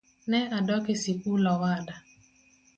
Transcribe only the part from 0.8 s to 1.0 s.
e